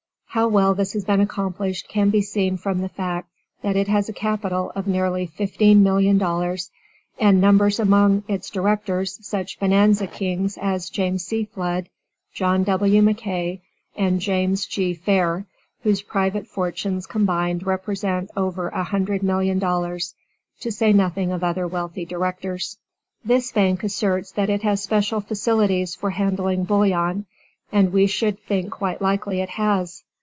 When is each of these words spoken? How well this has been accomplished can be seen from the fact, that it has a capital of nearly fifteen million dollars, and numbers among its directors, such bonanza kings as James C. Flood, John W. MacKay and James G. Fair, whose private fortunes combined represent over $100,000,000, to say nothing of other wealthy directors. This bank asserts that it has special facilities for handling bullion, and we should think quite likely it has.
How 0.33 0.47
well 0.47 0.73
this 0.73 0.93
has 0.93 1.03
been 1.03 1.19
accomplished 1.19 1.89
can 1.89 2.09
be 2.09 2.21
seen 2.21 2.55
from 2.55 2.79
the 2.79 2.87
fact, 2.87 3.27
that 3.63 3.75
it 3.75 3.89
has 3.89 4.07
a 4.07 4.13
capital 4.13 4.71
of 4.75 4.87
nearly 4.87 5.25
fifteen 5.25 5.83
million 5.83 6.17
dollars, 6.17 6.71
and 7.19 7.41
numbers 7.41 7.81
among 7.81 8.23
its 8.29 8.49
directors, 8.49 9.19
such 9.27 9.59
bonanza 9.59 10.07
kings 10.07 10.57
as 10.57 10.89
James 10.89 11.25
C. 11.25 11.43
Flood, 11.43 11.89
John 12.33 12.63
W. 12.63 13.01
MacKay 13.01 13.59
and 13.97 14.21
James 14.21 14.65
G. 14.67 14.93
Fair, 14.93 15.47
whose 15.83 16.01
private 16.01 16.47
fortunes 16.47 17.07
combined 17.07 17.67
represent 17.67 18.31
over 18.37 18.71
$100,000,000, 18.71 20.13
to 20.61 20.71
say 20.71 20.93
nothing 20.93 21.33
of 21.33 21.43
other 21.43 21.67
wealthy 21.67 22.05
directors. 22.05 22.77
This 23.25 23.51
bank 23.51 23.83
asserts 23.83 24.31
that 24.31 24.49
it 24.49 24.61
has 24.61 24.81
special 24.81 25.19
facilities 25.19 25.93
for 25.93 26.11
handling 26.11 26.63
bullion, 26.63 27.25
and 27.73 27.91
we 27.91 28.07
should 28.07 28.39
think 28.39 28.71
quite 28.71 29.01
likely 29.01 29.41
it 29.41 29.49
has. 29.49 30.03